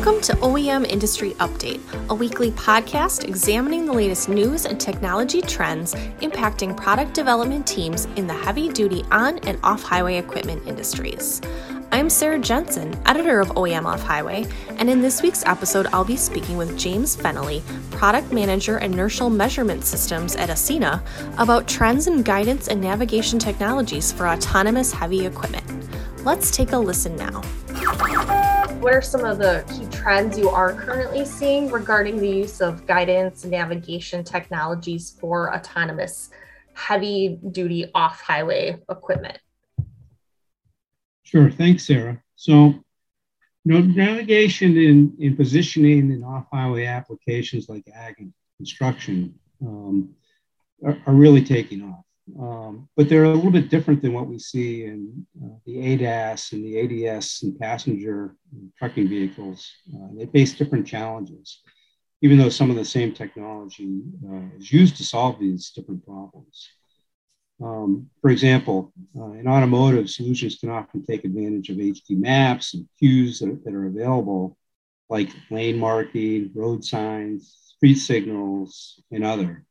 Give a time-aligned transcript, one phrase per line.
[0.00, 1.78] Welcome to OEM Industry Update,
[2.08, 8.26] a weekly podcast examining the latest news and technology trends impacting product development teams in
[8.26, 11.42] the heavy duty on and off highway equipment industries.
[11.92, 14.46] I'm Sarah Jensen, editor of OEM Off Highway,
[14.78, 19.84] and in this week's episode, I'll be speaking with James Fennelly, product manager inertial measurement
[19.84, 21.02] systems at Aceinna,
[21.36, 25.66] about trends in guidance and navigation technologies for autonomous heavy equipment.
[26.24, 27.42] Let's take a listen now.
[28.80, 32.86] What are some of the key trends you are currently seeing regarding the use of
[32.86, 36.30] guidance and navigation technologies for autonomous
[36.72, 39.38] heavy duty off highway equipment?
[41.24, 41.50] Sure.
[41.50, 42.22] Thanks, Sarah.
[42.36, 42.82] So, you
[43.66, 50.14] know, navigation in, in positioning in off highway applications like ag and construction um,
[50.82, 52.04] are, are, really taking off.
[52.40, 56.52] Um, but they're a little bit different than what we see in uh, the ADAS
[56.52, 59.70] and the ADS and passenger and trucking vehicles.
[59.94, 61.60] Uh, they face different challenges,
[62.22, 66.68] even though some of the same technology uh, is used to solve these different problems.
[67.62, 72.88] Um, for example, uh, in automotive, solutions can often take advantage of HD maps and
[72.98, 74.56] cues that, that are available,
[75.10, 79.66] like lane marking, road signs, street signals, and other.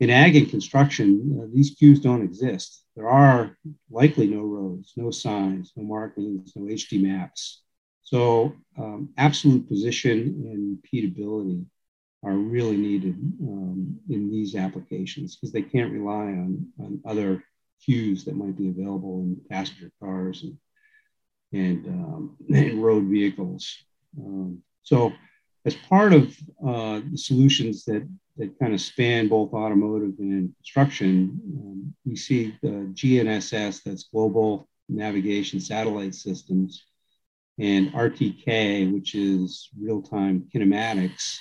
[0.00, 2.84] In ag and construction, uh, these cues don't exist.
[2.94, 3.56] There are
[3.90, 7.62] likely no roads, no signs, no markings, no HD maps.
[8.02, 10.18] So, um, absolute position
[10.50, 11.66] and repeatability
[12.22, 17.44] are really needed um, in these applications because they can't rely on, on other
[17.84, 20.58] cues that might be available in passenger cars and,
[21.52, 23.76] and, um, and road vehicles.
[24.18, 25.12] Um, so,
[25.64, 26.36] as part of
[26.66, 32.56] uh, the solutions that, that kind of span both automotive and construction, um, we see
[32.62, 36.84] the GNSS, that's Global Navigation Satellite Systems,
[37.58, 41.40] and RTK, which is real time kinematics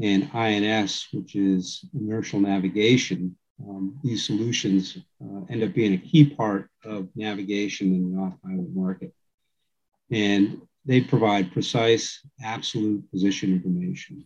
[0.00, 3.36] and INS, which is inertial navigation.
[3.60, 8.66] Um, these solutions uh, end up being a key part of navigation in the off-highway
[8.72, 9.14] market.
[10.10, 14.24] And they provide precise, absolute position information.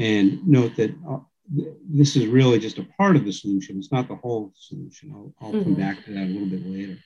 [0.00, 1.18] And note that uh,
[1.88, 3.78] this is really just a part of the solution.
[3.78, 5.12] It's not the whole solution.
[5.14, 5.62] I'll, I'll mm-hmm.
[5.62, 6.96] come back to that a little bit later.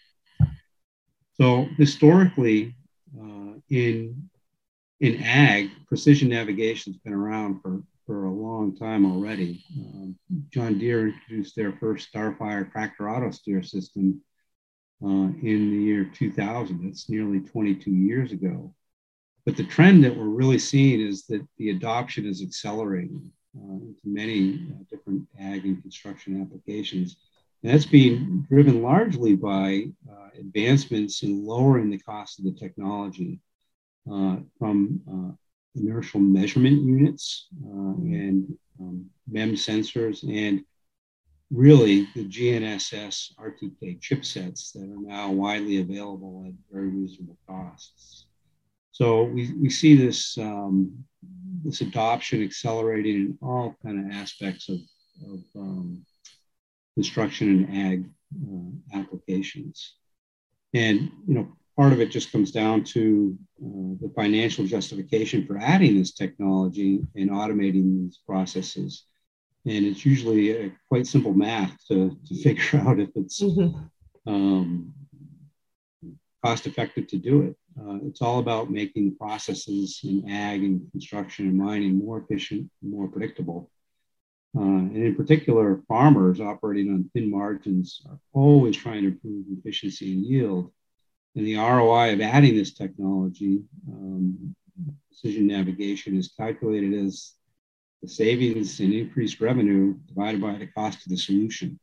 [1.34, 2.76] So historically,
[3.20, 4.30] uh, in
[5.00, 9.64] in ag, precision navigation has been around for, for a long time already.
[9.76, 10.16] Um,
[10.50, 14.22] John Deere introduced their first Starfire tractor auto steer system
[15.04, 15.08] uh,
[15.42, 16.84] in the year 2000.
[16.84, 18.72] That's nearly 22 years ago.
[19.44, 24.00] But the trend that we're really seeing is that the adoption is accelerating uh, into
[24.04, 27.16] many uh, different ag and construction applications.
[27.62, 33.40] And that's being driven largely by uh, advancements in lowering the cost of the technology
[34.10, 35.34] uh, from uh,
[35.78, 40.64] inertial measurement units uh, and um, MEMS sensors, and
[41.50, 48.26] really the GNSS RTK chipsets that are now widely available at very reasonable costs.
[48.94, 51.04] So we, we see this, um,
[51.64, 54.78] this adoption accelerating in all kind of aspects of,
[55.26, 56.06] of um,
[56.94, 58.04] construction and ag
[58.40, 59.96] uh, applications.
[60.74, 65.58] And, you know, part of it just comes down to uh, the financial justification for
[65.58, 69.06] adding this technology and automating these processes.
[69.66, 74.32] And it's usually a quite simple math to, to figure out if it's mm-hmm.
[74.32, 74.94] um,
[76.44, 77.56] cost effective to do it.
[77.78, 83.08] Uh, it's all about making processes in ag and construction and mining more efficient, more
[83.08, 83.70] predictable.
[84.56, 90.12] Uh, and in particular, farmers operating on thin margins are always trying to improve efficiency
[90.12, 90.70] and yield
[91.36, 94.54] and the ROI of adding this technology, um,
[95.08, 97.32] precision navigation, is calculated as
[98.02, 101.78] the savings and increased revenue divided by the cost of the solution.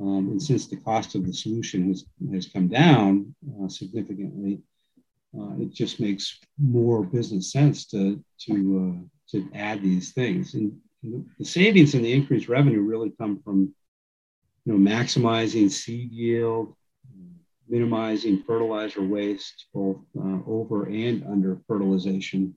[0.00, 4.60] Um, and since the cost of the solution has, has come down uh, significantly,
[5.38, 10.54] uh, it just makes more business sense to, to, uh, to add these things.
[10.54, 10.76] And
[11.38, 13.74] the savings and the increased revenue really come from
[14.64, 16.74] you know, maximizing seed yield,
[17.68, 22.54] minimizing fertilizer waste, both uh, over and under fertilization,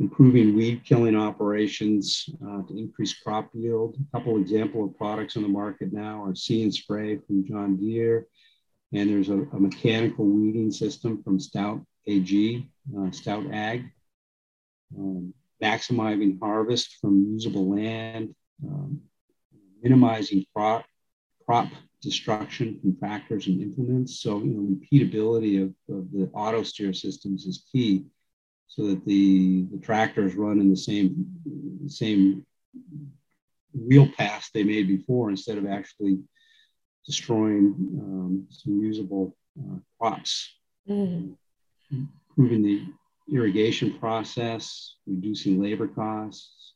[0.00, 3.96] improving weed killing operations uh, to increase crop yield.
[3.96, 7.76] A couple example of products on the market now are See and Spray from John
[7.76, 8.26] Deere,
[8.94, 12.68] and there's a, a mechanical weeding system from Stout AG,
[12.98, 13.84] uh, Stout Ag.
[14.96, 19.00] Um, maximizing harvest from usable land, um,
[19.82, 20.84] minimizing crop,
[21.44, 21.68] crop
[22.02, 24.20] destruction from tractors and implements.
[24.20, 28.04] So, you know, repeatability of, of the auto steer systems is key
[28.66, 31.26] so that the, the tractors run in the same,
[31.86, 32.44] same
[33.72, 36.18] wheel paths they made before instead of actually
[37.06, 40.54] destroying um, some usable uh, crops.
[40.88, 41.32] Mm-hmm.
[42.30, 42.86] Improving the
[43.32, 46.72] irrigation process, reducing labor costs,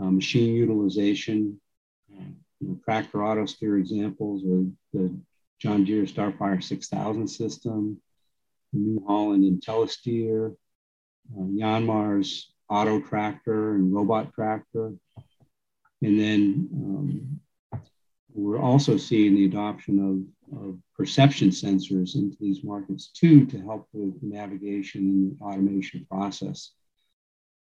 [0.00, 1.60] uh, machine utilization,
[2.12, 2.24] uh,
[2.60, 5.14] you know, tractor auto steer examples are the
[5.58, 8.00] John Deere Starfire 6000 system,
[8.72, 10.54] New Holland IntelliSteer,
[11.34, 14.92] uh, Yanmar's auto tractor and robot tractor.
[16.02, 17.35] And then um,
[18.36, 23.86] we're also seeing the adoption of, of, perception sensors into these markets too to help
[23.92, 26.70] with the navigation and automation process.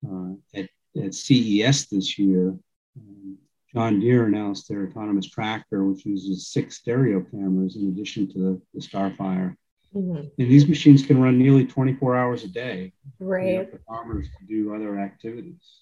[0.09, 0.69] Uh, at,
[1.03, 2.55] at CES this year,
[2.97, 3.37] um,
[3.73, 8.61] John Deere announced their autonomous tractor, which uses six stereo cameras in addition to the,
[8.73, 9.57] the Starfire.
[9.93, 10.17] Mm-hmm.
[10.17, 12.93] And these machines can run nearly 24 hours a day.
[13.19, 13.69] Right.
[13.69, 15.81] For farmers to do other activities.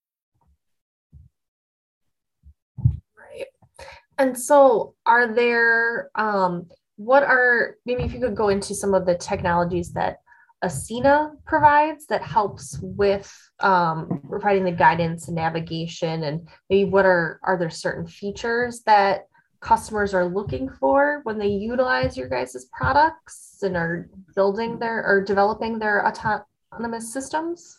[4.21, 9.07] And so, are there, um, what are, maybe if you could go into some of
[9.07, 10.17] the technologies that
[10.63, 17.39] Aceinna provides that helps with um, providing the guidance and navigation, and maybe what are,
[17.41, 19.27] are there certain features that
[19.59, 25.23] customers are looking for when they utilize your guys' products and are building their or
[25.23, 27.75] developing their autonomous systems?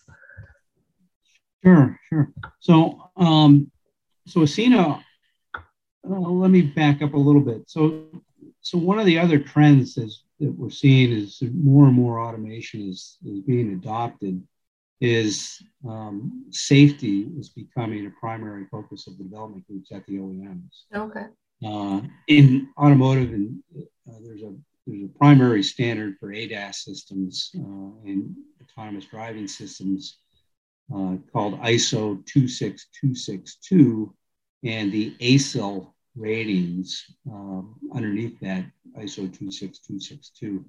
[1.62, 2.32] Sure, sure.
[2.58, 3.70] So, um,
[4.26, 5.04] so well,
[6.04, 7.68] let me back up a little bit.
[7.68, 8.06] So,
[8.60, 12.88] so one of the other trends is, that we're seeing is more and more automation
[12.88, 14.42] is, is being adopted.
[15.00, 20.84] Is um, safety is becoming a primary focus of the development groups at the OEMs.
[20.94, 21.24] Okay.
[21.64, 24.54] Uh, in automotive, and uh, there's a
[24.86, 30.18] there's a primary standard for ADAS systems uh, and autonomous driving systems
[30.94, 34.14] uh, called ISO 26262
[34.64, 38.64] and the ASIL ratings um, underneath that
[38.98, 40.64] ISO 26262.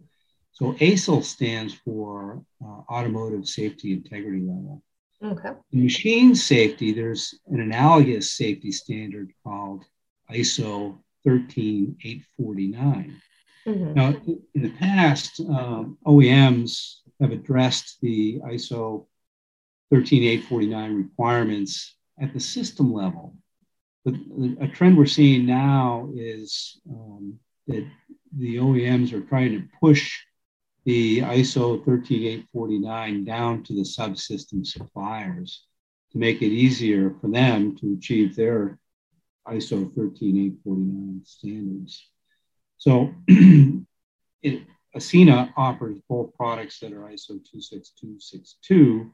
[0.52, 4.84] So ASIL stands for uh, Automotive Safety Integrity Level.
[5.24, 5.54] Okay.
[5.72, 9.84] In machine safety, there's an analogous safety standard called
[10.32, 13.22] ISO 13849.
[13.66, 13.94] Mm-hmm.
[13.94, 14.16] Now,
[14.54, 19.06] in the past, um, OEMs have addressed the ISO
[19.90, 23.36] 13849 requirements at the system level.
[24.06, 24.16] But
[24.60, 27.88] a trend we're seeing now is um, that
[28.38, 30.20] the OEMs are trying to push
[30.86, 35.66] the ISO 13849 down to the subsystem suppliers
[36.12, 38.78] to make it easier for them to achieve their
[39.48, 42.06] ISO 13849 standards.
[42.78, 43.14] So
[44.42, 44.64] it,
[44.96, 49.14] Aceinna offers both products that are ISO 26262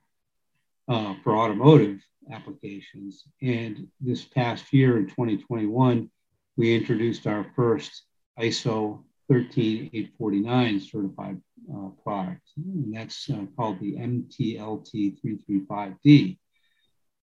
[0.89, 3.23] uh, for automotive applications.
[3.41, 6.09] And this past year in 2021,
[6.57, 8.03] we introduced our first
[8.39, 11.39] ISO 13849 certified
[11.73, 16.37] uh, product, and that's uh, called the MTLT335D.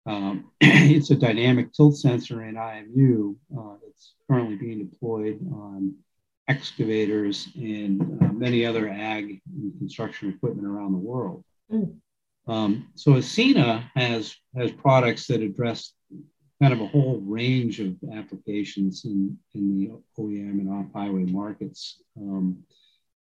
[0.06, 5.96] Um, it's a dynamic tilt sensor in IMU uh, that's currently being deployed on
[6.46, 11.44] excavators and uh, many other ag and construction equipment around the world.
[11.70, 11.96] Mm.
[12.48, 15.92] Um, so Aceinna has has products that address
[16.60, 22.02] kind of a whole range of applications in, in the OEM and off-highway markets.
[22.20, 22.64] Um,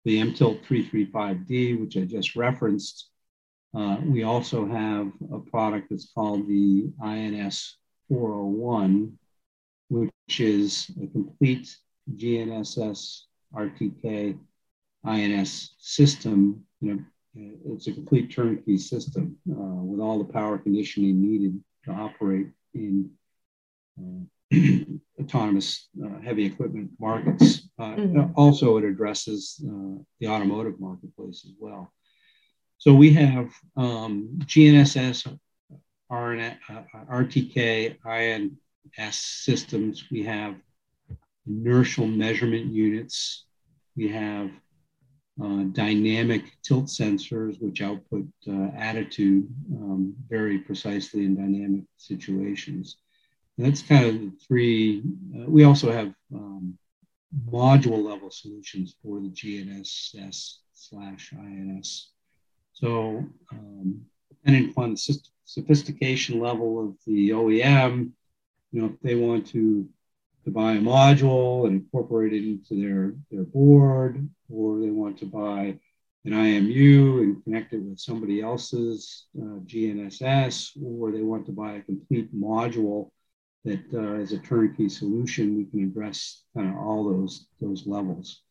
[0.06, 3.10] the MTILT 335D, which I just referenced,
[3.76, 7.78] uh, we also have a product that's called the INS
[8.10, 9.20] 401,
[9.90, 11.76] which is a complete
[12.16, 14.40] GNSS RTK
[15.04, 16.66] INS system.
[17.66, 23.10] It's a complete turnkey system uh, with all the power conditioning needed to operate in
[24.00, 24.24] uh,
[25.22, 27.68] autonomous uh, heavy equipment markets.
[27.80, 28.32] Uh, mm-hmm.
[28.36, 31.92] Also, it addresses uh, the automotive marketplace as well.
[32.78, 35.28] So we have um, GNSS,
[36.10, 36.40] RN,
[36.70, 40.06] uh, RTK, INS systems.
[40.12, 40.56] We have
[41.48, 43.46] inertial measurement units.
[43.96, 44.52] We have
[45.42, 52.98] uh, dynamic tilt sensors, which output uh, attitude um, very precisely in dynamic situations.
[53.58, 55.04] And that's kind of the three.
[55.36, 56.78] Uh, we also have um,
[57.50, 62.10] module level solutions for the GNSS slash INS.
[62.74, 68.12] So, um, depending upon the sophistication level of the OEM,
[68.72, 69.88] you know, if they want to
[70.48, 75.26] to buy a module and incorporate it into their, their board, or they want to
[75.26, 75.78] buy
[76.24, 81.74] an IMU and connect it with somebody else's uh, GNSS, or they want to buy
[81.74, 83.12] a complete module
[83.66, 85.58] that uh, is a turnkey solution.
[85.58, 88.42] We can address kind of all those, those levels.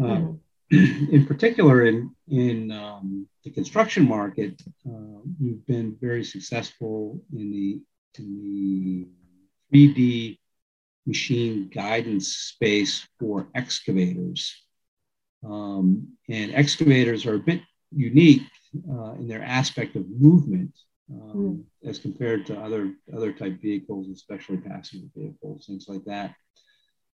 [0.00, 0.34] Mm-hmm.
[1.14, 7.80] in particular, in, in um, the construction market, uh, we've been very successful in the,
[8.18, 9.06] in
[9.70, 10.38] the 3D
[11.06, 14.54] machine guidance space for excavators.
[15.44, 18.42] Um, and excavators are a bit unique
[18.88, 20.72] uh, in their aspect of movement
[21.12, 21.88] um, mm.
[21.88, 26.34] as compared to other, other type vehicles, especially passenger vehicles, things like that.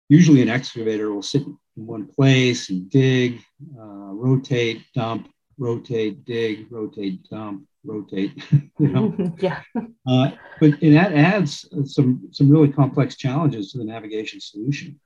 [0.09, 3.41] Usually, an excavator will sit in one place and dig,
[3.79, 8.43] uh, rotate, dump, rotate, dig, rotate, dump, rotate.
[8.79, 9.63] you know, yeah.
[10.05, 14.99] Uh, but and that adds some some really complex challenges to the navigation solution.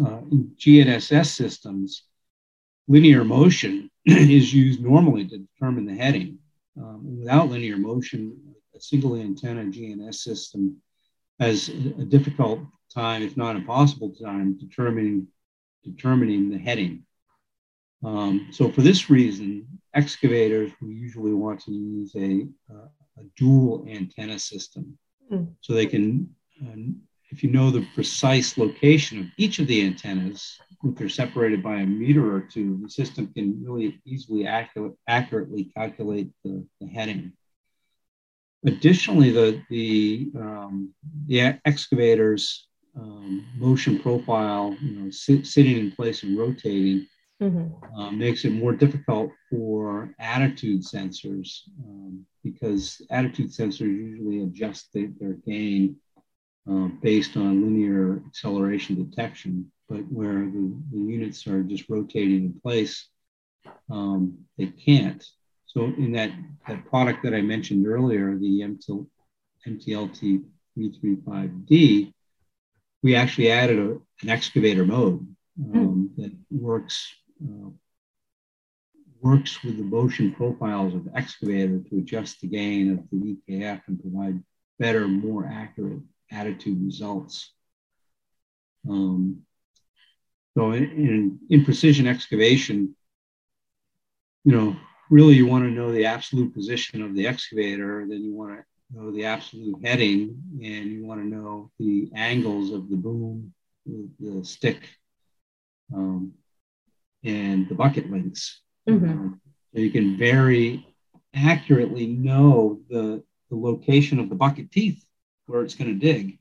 [0.00, 2.04] Uh, in GNSS systems,
[2.86, 6.38] linear motion is used normally to determine the heading.
[6.78, 8.34] Um, without linear motion,
[8.74, 10.78] a single antenna GNSS system
[11.38, 12.60] has a difficult
[12.92, 15.28] time, if not impossible time, determining
[15.84, 17.04] determining the heading.
[18.04, 22.88] Um, so for this reason, excavators, we usually want to use a, uh,
[23.18, 24.96] a dual antenna system.
[25.32, 25.54] Mm.
[25.60, 26.28] So they can,
[26.62, 26.96] um,
[27.30, 31.76] if you know the precise location of each of the antennas, if they're separated by
[31.76, 37.32] a meter or two, the system can really easily accurate, accurately calculate the, the heading.
[38.64, 40.94] Additionally, the, the, um,
[41.26, 47.06] the excavators um, motion profile, you know, sit, sitting in place and rotating
[47.40, 48.00] Mm-hmm.
[48.00, 55.12] Um, makes it more difficult for attitude sensors um, because attitude sensors usually adjust the,
[55.20, 55.96] their gain
[56.68, 59.70] uh, based on linear acceleration detection.
[59.88, 63.08] But where the, the units are just rotating in place,
[63.88, 65.24] um, they can't.
[65.66, 66.32] So in that,
[66.66, 69.06] that product that I mentioned earlier, the MTL,
[69.66, 70.44] MTLT
[70.76, 72.12] 335D,
[73.02, 73.90] we actually added a,
[74.22, 75.24] an excavator mode
[75.56, 75.78] hmm.
[75.78, 77.70] um, that works uh,
[79.20, 83.82] works with the motion profiles of the excavator to adjust the gain of the EKF
[83.88, 84.42] and provide
[84.78, 87.52] better, more accurate attitude results.
[88.88, 89.42] Um,
[90.56, 92.94] so in, in, in, precision excavation,
[94.44, 94.76] you know,
[95.10, 98.64] really you want to know the absolute position of the excavator, then you want to
[98.96, 103.52] know the absolute heading, and you want to know the angles of the boom,
[103.84, 104.88] the, the stick,
[105.94, 106.32] um,
[107.24, 108.60] and the bucket links.
[108.88, 109.10] Mm-hmm.
[109.10, 109.40] Um,
[109.74, 110.86] so you can very
[111.34, 115.04] accurately know the, the location of the bucket teeth
[115.46, 116.38] where it's going to dig.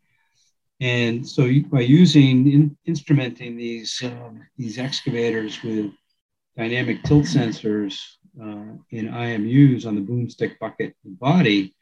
[0.80, 5.92] And so you, by using in, instrumenting these um, these excavators with
[6.56, 8.00] dynamic tilt sensors
[8.40, 11.74] uh, in IMUs on the boomstick bucket body,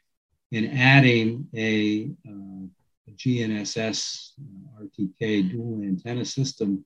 [0.54, 2.68] and adding a, uh,
[3.08, 6.86] a GNSS uh, RTK dual antenna system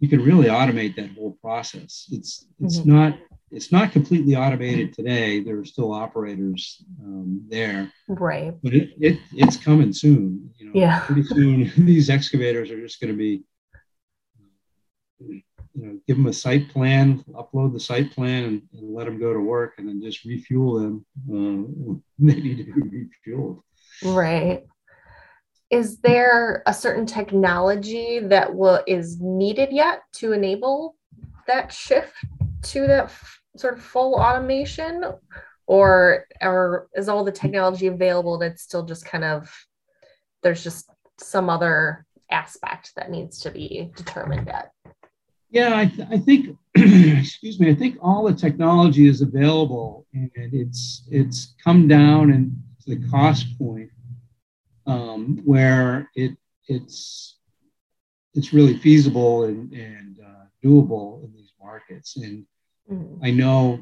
[0.00, 2.08] you can really automate that whole process.
[2.10, 2.96] It's it's mm-hmm.
[2.96, 3.18] not
[3.50, 5.40] it's not completely automated today.
[5.40, 8.54] There are still operators um, there, right?
[8.62, 10.50] But it, it it's coming soon.
[10.56, 11.00] You know, yeah.
[11.00, 13.42] Pretty soon, these excavators are just going to be,
[15.18, 15.42] you
[15.74, 19.34] know, give them a site plan, upload the site plan, and, and let them go
[19.34, 21.06] to work, and then just refuel them.
[21.28, 23.60] Uh, they need to be refueled.
[24.02, 24.64] Right
[25.70, 30.96] is there a certain technology that will is needed yet to enable
[31.46, 32.12] that shift
[32.62, 35.04] to that f- sort of full automation
[35.66, 39.50] or or is all the technology available it's still just kind of
[40.42, 44.72] there's just some other aspect that needs to be determined yet?
[45.50, 50.30] Yeah, I, th- I think, excuse me, I think all the technology is available and
[50.34, 53.90] it's it's come down and to the cost point
[54.90, 57.38] um, where it it's
[58.34, 62.16] it's really feasible and, and uh, doable in these markets.
[62.16, 62.46] And
[62.90, 63.24] mm-hmm.
[63.24, 63.80] I know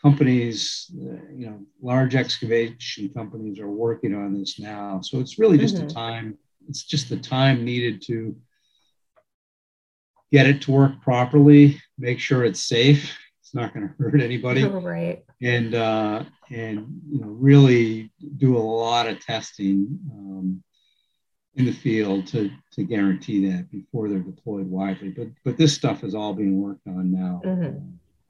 [0.00, 5.00] companies, uh, you know, large excavation companies are working on this now.
[5.00, 5.86] So it's really just mm-hmm.
[5.86, 6.38] a time.
[6.68, 8.36] It's just the time needed to
[10.30, 13.16] get it to work properly, make sure it's safe.
[13.48, 15.24] It's not going to hurt anybody, right?
[15.40, 20.62] And uh, and you know, really do a lot of testing um,
[21.54, 25.10] in the field to to guarantee that before they're deployed widely.
[25.10, 27.78] But but this stuff is all being worked on now mm-hmm.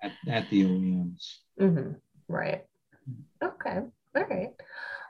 [0.03, 1.39] at, at the OEMs.
[1.61, 1.93] Mm-hmm.
[2.29, 2.65] Right.
[3.43, 3.81] Okay.
[4.15, 4.53] All right.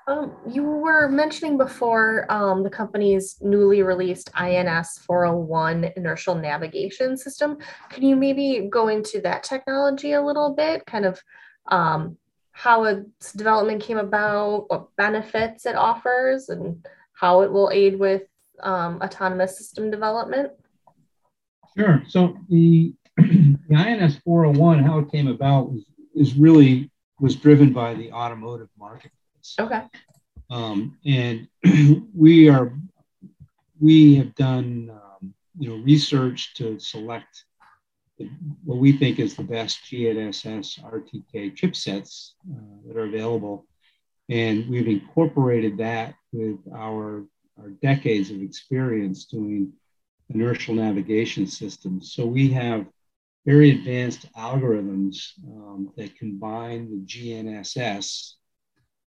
[0.09, 7.59] Um, you were mentioning before um, the company's newly released INS 401 inertial navigation system.
[7.91, 11.21] Can you maybe go into that technology a little bit, kind of
[11.67, 12.17] um,
[12.53, 18.23] how its development came about, what benefits it offers, and how it will aid with
[18.62, 20.53] um, autonomous system development?
[21.77, 22.03] Sure.
[22.09, 25.71] So the, the INS 401, how it came about
[26.15, 29.11] is really was driven by the automotive market.
[29.59, 29.83] Okay.
[30.50, 31.49] Um, and
[32.14, 32.73] we are
[33.81, 37.45] we have done um, you know research to select
[38.19, 38.28] the,
[38.64, 43.67] what we think is the best GNSS RTK chipsets uh, that are available,
[44.28, 47.25] and we've incorporated that with our
[47.61, 49.73] our decades of experience doing
[50.31, 52.12] inertial navigation systems.
[52.12, 52.87] So we have
[53.47, 58.35] very advanced algorithms um, that combine the GNSS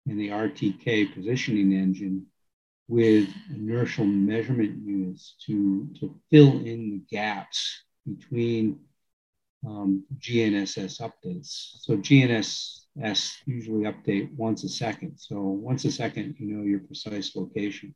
[0.08, 2.26] and the RTK positioning engine
[2.88, 8.80] with inertial measurement units to, to fill in the gaps between
[9.66, 11.78] um, GNSS updates.
[11.80, 15.18] So GNSS usually update once a second.
[15.18, 17.96] So once a second, you know your precise location.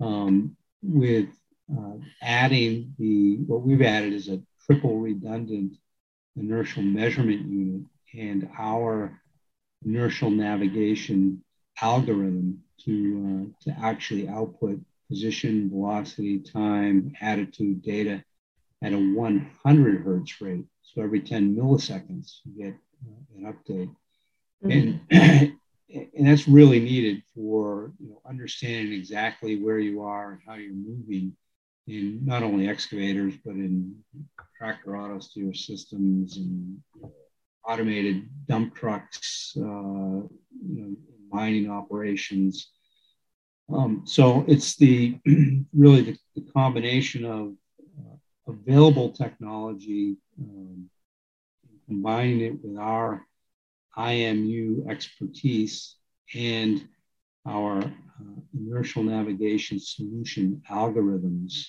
[0.00, 1.28] Um, with
[1.72, 5.76] uh, adding the, what we've added is a triple redundant
[6.36, 7.82] inertial measurement unit
[8.14, 9.20] and our
[9.84, 11.42] inertial navigation
[11.80, 18.22] algorithm to, uh, to actually output position, velocity, time, attitude data
[18.82, 20.64] at a 100 hertz rate.
[20.82, 22.74] So every 10 milliseconds, you get
[23.06, 23.94] uh, an update.
[24.64, 24.98] Mm-hmm.
[25.10, 25.58] And,
[26.16, 30.74] and that's really needed for you know, understanding exactly where you are and how you're
[30.74, 31.36] moving
[31.86, 33.94] in not only excavators, but in
[34.56, 36.80] tractor auto steer systems and
[37.66, 40.28] automated dump trucks, uh, you
[40.60, 40.96] know,
[41.30, 42.70] mining operations.
[43.72, 45.18] Um, so it's the
[45.72, 47.54] really the, the combination of
[47.98, 50.90] uh, available technology, um,
[51.86, 53.26] combining it with our
[53.96, 55.96] IMU expertise
[56.34, 56.86] and
[57.46, 61.66] our uh, inertial navigation solution algorithms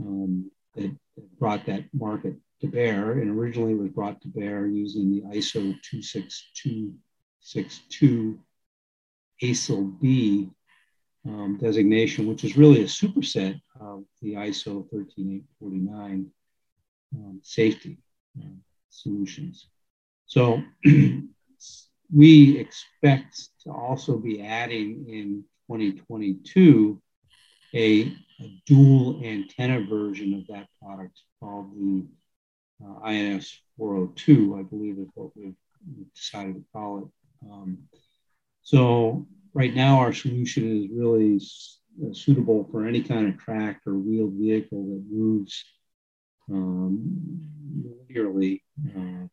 [0.00, 5.10] um, that, that brought that market to bear, and originally was brought to bear using
[5.10, 8.38] the ISO 26262
[9.42, 10.50] ASIL B
[11.26, 16.30] um, designation, which is really a superset of the ISO 13849
[17.14, 17.98] um, safety
[18.38, 18.44] uh,
[18.90, 19.66] solutions.
[20.26, 20.62] So
[22.12, 27.00] we expect to also be adding in 2022
[27.74, 32.06] a, a dual antenna version of that product called the
[32.84, 35.54] uh, INS 402, I believe is what we've,
[36.14, 37.50] decided to call it.
[37.50, 37.78] Um,
[38.62, 41.38] so right now our solution is really
[42.02, 45.62] uh, suitable for any kind of tracked or wheeled vehicle that moves
[46.50, 47.38] um,
[48.10, 48.62] linearly
[48.96, 49.26] uh,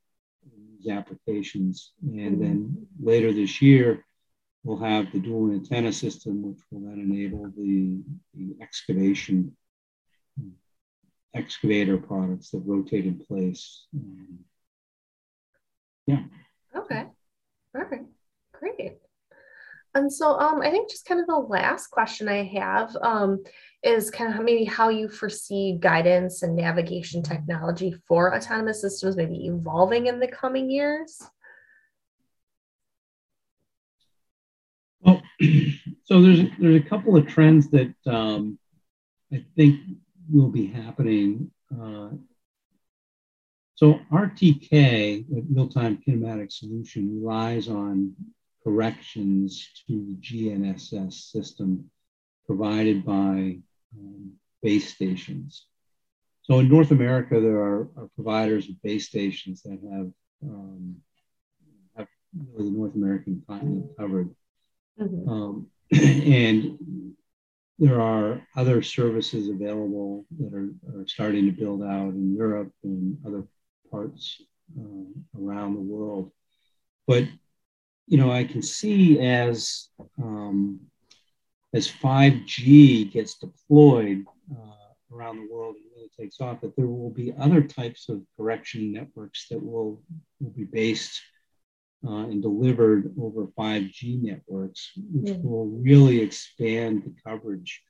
[0.78, 1.94] these applications.
[2.04, 4.04] And then later this year,
[4.64, 8.02] we'll have the dual antenna system, which will then enable the,
[8.34, 9.56] the excavation
[11.34, 13.86] excavator products that rotate in place.
[13.96, 14.40] Um,
[16.08, 16.24] yeah.
[16.76, 17.06] Okay.
[17.74, 18.06] Perfect.
[18.54, 18.98] Great.
[19.94, 23.44] And so um, I think just kind of the last question I have um,
[23.84, 29.48] is kind of maybe how you foresee guidance and navigation technology for autonomous systems maybe
[29.48, 31.22] evolving in the coming years.
[35.02, 35.22] Well,
[36.06, 38.58] so there's there's a couple of trends that um,
[39.34, 39.80] I think
[40.32, 41.52] will be happening.
[41.72, 42.10] Uh,
[43.76, 48.16] so RTK, real-time kinematic solution, relies on
[48.64, 51.90] corrections to the GNSS system
[52.46, 53.58] provided by
[53.98, 55.66] um, base stations.
[56.44, 60.12] So in North America, there are, are providers of base stations that have,
[60.44, 60.98] um,
[61.96, 62.08] have
[62.54, 64.30] really the North American continent covered.
[65.00, 65.30] Mm-hmm.
[65.30, 67.16] Um, and
[67.82, 73.18] there are other services available that are, are starting to build out in Europe and
[73.26, 73.44] other
[73.90, 74.40] parts
[74.80, 76.32] uh, around the world.
[77.08, 77.26] But
[78.06, 79.88] you know, I can see as
[80.22, 80.80] um,
[81.74, 87.10] as 5G gets deployed uh, around the world and really takes off, that there will
[87.10, 90.04] be other types of correction networks that will,
[90.40, 91.20] will be based
[92.06, 95.44] uh, and delivered over 5G networks, which mm.
[95.44, 97.82] will really expand the coverage.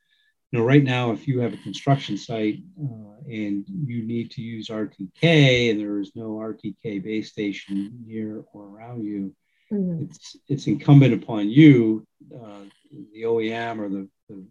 [0.51, 4.41] You know, right now, if you have a construction site uh, and you need to
[4.41, 9.33] use RTK and there is no RTK base station near or around you,
[9.71, 10.03] mm-hmm.
[10.03, 12.65] it's it's incumbent upon you, uh,
[13.13, 14.43] the OEM or the, the,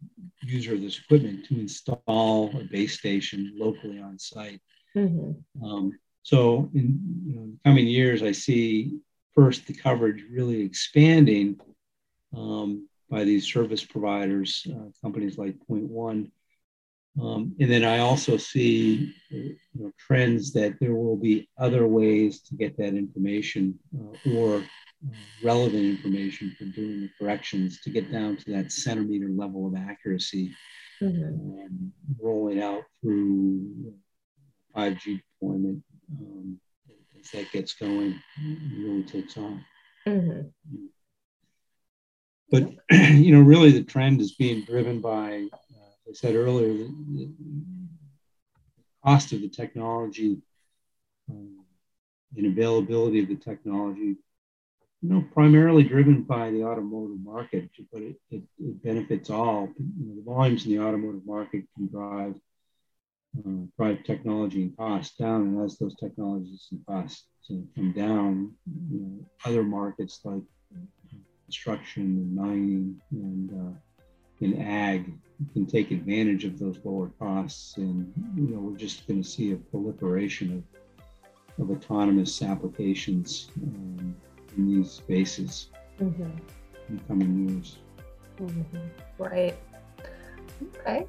[0.42, 4.60] user of this equipment, to install a base station locally on site.
[4.96, 5.64] Mm-hmm.
[5.64, 5.92] Um,
[6.22, 8.98] so, in you know, coming years, I see
[9.40, 11.58] first the coverage really expanding
[12.36, 16.30] um, by these service providers, uh, companies like Point One.
[17.20, 22.42] Um, and then I also see you know, trends that there will be other ways
[22.42, 24.62] to get that information uh, or
[25.42, 30.54] relevant information for doing the corrections to get down to that centimeter level of accuracy,
[31.00, 31.24] mm-hmm.
[31.24, 33.94] um, rolling out through
[34.76, 35.82] 5G deployment
[36.20, 36.60] um,
[37.20, 38.20] as that gets going,
[38.76, 39.58] really takes off.
[40.06, 40.86] Mm-hmm.
[42.50, 46.72] But you know, really, the trend is being driven by, uh, as I said earlier,
[46.72, 47.30] the, the,
[49.02, 50.42] cost of the technology
[51.30, 51.64] um,
[52.36, 54.16] and availability of the technology
[55.02, 59.68] you know, primarily driven by the automotive market, but it, it, it benefits all.
[59.78, 62.34] You know, the volumes in the automotive market can drive
[63.38, 67.26] uh, drive technology and costs down, and as those technologies and costs
[67.74, 68.52] come down,
[68.90, 70.42] you know, other markets like
[71.44, 73.76] construction and mining and uh,
[74.40, 75.12] in ag
[75.52, 79.52] can take advantage of those lower costs, and you know, we're just going to see
[79.52, 80.64] a proliferation
[81.58, 83.50] of of autonomous applications.
[83.62, 84.14] Um,
[84.56, 85.68] in these spaces
[86.00, 86.30] mm-hmm.
[86.88, 87.78] in coming years.
[88.40, 89.22] Mm-hmm.
[89.22, 89.56] Right.
[90.78, 91.06] Okay,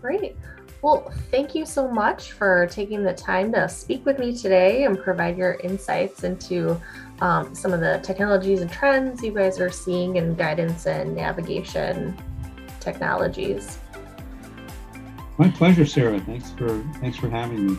[0.00, 0.36] great.
[0.82, 4.98] Well, thank you so much for taking the time to speak with me today and
[4.98, 6.80] provide your insights into
[7.20, 12.16] um, some of the technologies and trends you guys are seeing in guidance and navigation
[12.80, 13.78] technologies.
[15.36, 16.20] My pleasure, Sarah.
[16.20, 17.76] Thanks for thanks for having me.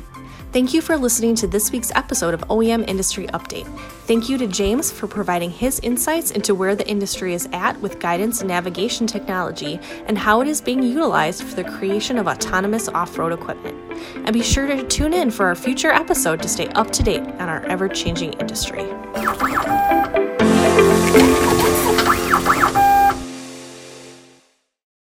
[0.51, 3.65] Thank you for listening to this week's episode of OEM Industry Update.
[4.05, 7.99] Thank you to James for providing his insights into where the industry is at with
[7.99, 12.89] guidance and navigation technology and how it is being utilized for the creation of autonomous
[12.89, 13.77] off road equipment.
[14.25, 17.23] And be sure to tune in for our future episode to stay up to date
[17.23, 18.83] on our ever changing industry.